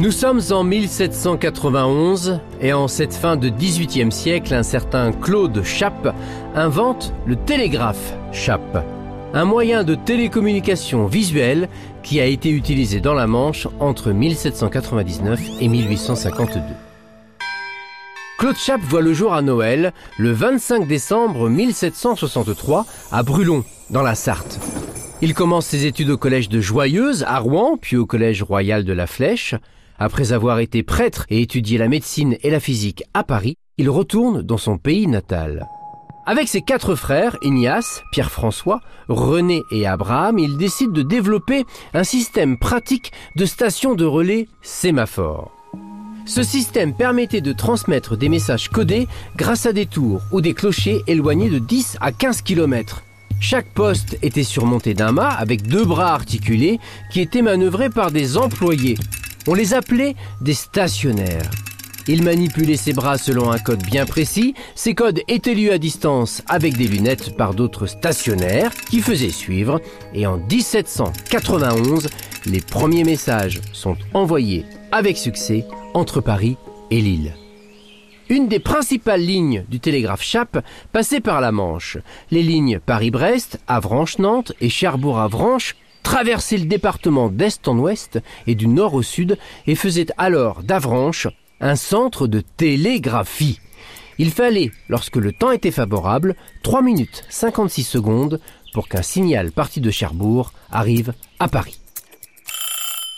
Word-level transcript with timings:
Nous 0.00 0.12
sommes 0.12 0.40
en 0.52 0.62
1791 0.62 2.38
et 2.60 2.72
en 2.72 2.86
cette 2.86 3.14
fin 3.14 3.36
de 3.36 3.48
18e 3.48 4.12
siècle, 4.12 4.54
un 4.54 4.62
certain 4.62 5.10
Claude 5.10 5.64
Chappe 5.64 6.14
invente 6.54 7.12
le 7.26 7.34
télégraphe 7.34 8.14
Chappe, 8.30 8.84
un 9.34 9.44
moyen 9.44 9.82
de 9.82 9.96
télécommunication 9.96 11.06
visuelle 11.06 11.68
qui 12.04 12.20
a 12.20 12.26
été 12.26 12.50
utilisé 12.50 13.00
dans 13.00 13.14
la 13.14 13.26
Manche 13.26 13.66
entre 13.80 14.12
1799 14.12 15.40
et 15.60 15.66
1852. 15.66 16.60
Claude 18.38 18.56
Chappe 18.56 18.82
voit 18.82 19.02
le 19.02 19.12
jour 19.12 19.34
à 19.34 19.42
Noël 19.42 19.92
le 20.16 20.30
25 20.30 20.86
décembre 20.86 21.48
1763 21.48 22.86
à 23.10 23.24
Brulon, 23.24 23.64
dans 23.90 24.02
la 24.02 24.14
Sarthe. 24.14 24.60
Il 25.20 25.34
commence 25.34 25.66
ses 25.66 25.84
études 25.84 26.10
au 26.10 26.16
collège 26.16 26.48
de 26.48 26.60
Joyeuse 26.60 27.24
à 27.26 27.40
Rouen, 27.40 27.76
puis 27.76 27.96
au 27.96 28.06
collège 28.06 28.44
royal 28.44 28.84
de 28.84 28.92
la 28.92 29.08
Flèche. 29.08 29.56
Après 29.98 30.32
avoir 30.32 30.60
été 30.60 30.84
prêtre 30.84 31.26
et 31.28 31.42
étudié 31.42 31.76
la 31.76 31.88
médecine 31.88 32.36
et 32.44 32.50
la 32.50 32.60
physique 32.60 33.02
à 33.14 33.24
Paris, 33.24 33.56
il 33.78 33.90
retourne 33.90 34.42
dans 34.42 34.58
son 34.58 34.78
pays 34.78 35.08
natal. 35.08 35.66
Avec 36.24 36.46
ses 36.46 36.62
quatre 36.62 36.94
frères, 36.94 37.36
Ignace, 37.42 38.04
Pierre-François, 38.12 38.80
René 39.08 39.62
et 39.72 39.88
Abraham, 39.88 40.38
il 40.38 40.56
décide 40.56 40.92
de 40.92 41.02
développer 41.02 41.64
un 41.94 42.04
système 42.04 42.56
pratique 42.56 43.10
de 43.34 43.44
stations 43.44 43.96
de 43.96 44.04
relais 44.04 44.46
sémaphore. 44.62 45.50
Ce 46.26 46.44
système 46.44 46.94
permettait 46.94 47.40
de 47.40 47.52
transmettre 47.52 48.16
des 48.16 48.28
messages 48.28 48.68
codés 48.68 49.08
grâce 49.36 49.66
à 49.66 49.72
des 49.72 49.86
tours 49.86 50.20
ou 50.30 50.40
des 50.40 50.54
clochers 50.54 51.02
éloignés 51.08 51.50
de 51.50 51.58
10 51.58 51.96
à 52.00 52.12
15 52.12 52.42
km. 52.42 53.02
Chaque 53.40 53.68
poste 53.68 54.18
était 54.22 54.42
surmonté 54.42 54.94
d'un 54.94 55.12
mât 55.12 55.30
avec 55.30 55.62
deux 55.62 55.84
bras 55.84 56.12
articulés 56.12 56.80
qui 57.10 57.20
étaient 57.20 57.42
manœuvrés 57.42 57.90
par 57.90 58.10
des 58.10 58.36
employés. 58.36 58.98
On 59.46 59.54
les 59.54 59.74
appelait 59.74 60.16
des 60.40 60.54
stationnaires. 60.54 61.50
Ils 62.08 62.22
manipulaient 62.22 62.76
ses 62.76 62.94
bras 62.94 63.18
selon 63.18 63.52
un 63.52 63.58
code 63.58 63.82
bien 63.82 64.06
précis. 64.06 64.54
Ces 64.74 64.94
codes 64.94 65.20
étaient 65.28 65.54
lus 65.54 65.70
à 65.70 65.78
distance 65.78 66.42
avec 66.48 66.76
des 66.76 66.88
lunettes 66.88 67.36
par 67.36 67.54
d'autres 67.54 67.86
stationnaires 67.86 68.74
qui 68.74 69.00
faisaient 69.00 69.28
suivre. 69.28 69.80
Et 70.14 70.26
en 70.26 70.38
1791, 70.38 72.08
les 72.46 72.60
premiers 72.60 73.04
messages 73.04 73.60
sont 73.72 73.96
envoyés 74.14 74.64
avec 74.90 75.18
succès 75.18 75.66
entre 75.92 76.20
Paris 76.22 76.56
et 76.90 77.00
Lille. 77.00 77.34
Une 78.30 78.46
des 78.46 78.58
principales 78.58 79.22
lignes 79.22 79.64
du 79.70 79.80
télégraphe 79.80 80.22
Chappe 80.22 80.62
passait 80.92 81.20
par 81.20 81.40
la 81.40 81.50
Manche. 81.50 81.96
Les 82.30 82.42
lignes 82.42 82.78
Paris-Brest, 82.78 83.58
Avranches-Nantes 83.66 84.52
et 84.60 84.68
Cherbourg-Avranches 84.68 85.76
traversaient 86.02 86.58
le 86.58 86.66
département 86.66 87.30
d'est 87.30 87.66
en 87.68 87.78
ouest 87.78 88.18
et 88.46 88.54
du 88.54 88.68
nord 88.68 88.92
au 88.92 89.02
sud 89.02 89.38
et 89.66 89.74
faisaient 89.74 90.08
alors 90.18 90.62
d'Avranches 90.62 91.28
un 91.62 91.74
centre 91.74 92.26
de 92.26 92.40
télégraphie. 92.40 93.60
Il 94.18 94.30
fallait, 94.30 94.72
lorsque 94.90 95.16
le 95.16 95.32
temps 95.32 95.52
était 95.52 95.70
favorable, 95.70 96.36
3 96.64 96.82
minutes 96.82 97.24
56 97.30 97.82
secondes 97.82 98.40
pour 98.74 98.88
qu'un 98.88 99.02
signal 99.02 99.52
parti 99.52 99.80
de 99.80 99.90
Cherbourg 99.90 100.52
arrive 100.70 101.14
à 101.38 101.48
Paris. 101.48 101.80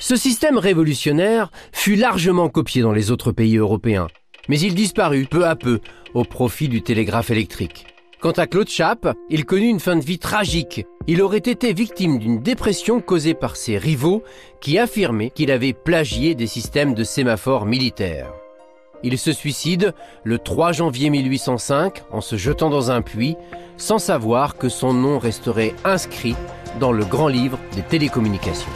Ce 0.00 0.16
système 0.16 0.56
révolutionnaire 0.56 1.50
fut 1.72 1.96
largement 1.96 2.48
copié 2.48 2.80
dans 2.80 2.92
les 2.92 3.10
autres 3.10 3.32
pays 3.32 3.56
européens, 3.56 4.08
mais 4.48 4.58
il 4.58 4.74
disparut 4.74 5.26
peu 5.26 5.46
à 5.46 5.56
peu 5.56 5.80
au 6.14 6.24
profit 6.24 6.68
du 6.68 6.82
télégraphe 6.82 7.30
électrique. 7.30 7.86
Quant 8.20 8.32
à 8.32 8.46
Claude 8.46 8.68
Chappe, 8.68 9.14
il 9.28 9.44
connut 9.44 9.68
une 9.68 9.80
fin 9.80 9.96
de 9.96 10.04
vie 10.04 10.18
tragique. 10.18 10.86
Il 11.06 11.20
aurait 11.20 11.36
été 11.38 11.74
victime 11.74 12.18
d'une 12.18 12.40
dépression 12.40 13.00
causée 13.00 13.34
par 13.34 13.54
ses 13.56 13.76
rivaux 13.76 14.22
qui 14.62 14.78
affirmaient 14.78 15.28
qu'il 15.28 15.50
avait 15.50 15.74
plagié 15.74 16.34
des 16.34 16.46
systèmes 16.46 16.94
de 16.94 17.04
sémaphores 17.04 17.66
militaires. 17.66 18.32
Il 19.02 19.18
se 19.18 19.32
suicide 19.32 19.92
le 20.22 20.38
3 20.38 20.72
janvier 20.72 21.10
1805 21.10 22.04
en 22.10 22.22
se 22.22 22.36
jetant 22.36 22.70
dans 22.70 22.90
un 22.90 23.02
puits 23.02 23.36
sans 23.76 23.98
savoir 23.98 24.56
que 24.56 24.70
son 24.70 24.94
nom 24.94 25.18
resterait 25.18 25.74
inscrit 25.84 26.36
dans 26.80 26.92
le 26.92 27.04
grand 27.04 27.28
livre 27.28 27.58
des 27.74 27.82
télécommunications. 27.82 28.72